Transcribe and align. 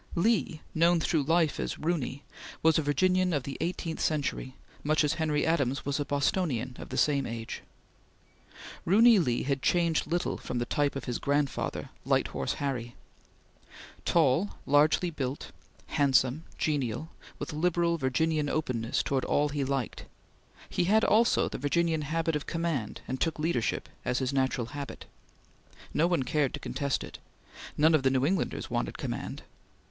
Lee, 0.15 0.61
known 0.73 0.99
through 0.99 1.21
life 1.21 1.59
as 1.59 1.75
"Roony," 1.77 2.23
was 2.63 2.79
a 2.79 2.81
Virginian 2.81 3.33
of 3.33 3.43
the 3.43 3.55
eighteenth 3.61 3.99
century, 3.99 4.55
much 4.83 5.03
as 5.03 5.13
Henry 5.21 5.45
Adams 5.45 5.85
was 5.85 5.99
a 5.99 6.05
Bostonian 6.05 6.75
of 6.79 6.89
the 6.89 6.97
same 6.97 7.27
age. 7.27 7.61
Roony 8.83 9.19
Lee 9.23 9.43
had 9.43 9.61
changed 9.61 10.07
little 10.07 10.39
from 10.39 10.57
the 10.57 10.65
type 10.65 10.95
of 10.95 11.03
his 11.05 11.19
grandfather, 11.19 11.91
Light 12.03 12.29
Horse 12.29 12.53
Harry. 12.53 12.95
Tall, 14.03 14.57
largely 14.65 15.11
built, 15.11 15.51
handsome, 15.85 16.45
genial, 16.57 17.11
with 17.37 17.53
liberal 17.53 17.99
Virginian 17.99 18.49
openness 18.49 19.03
towards 19.03 19.27
all 19.27 19.49
he 19.49 19.63
liked, 19.63 20.05
he 20.67 20.85
had 20.85 21.03
also 21.03 21.47
the 21.47 21.59
Virginian 21.59 22.01
habit 22.01 22.35
of 22.35 22.47
command 22.47 23.01
and 23.07 23.21
took 23.21 23.37
leadership 23.37 23.87
as 24.03 24.17
his 24.17 24.33
natural 24.33 24.69
habit. 24.73 25.05
No 25.93 26.07
one 26.07 26.23
cared 26.23 26.55
to 26.55 26.59
contest 26.59 27.03
it. 27.03 27.19
None 27.77 27.93
of 27.93 28.01
the 28.01 28.09
New 28.09 28.25
Englanders 28.25 28.67
wanted 28.67 28.97
command. 28.97 29.43